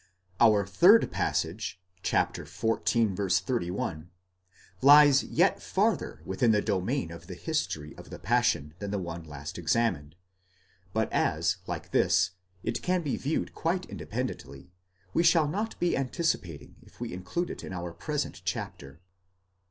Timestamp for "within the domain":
6.25-7.11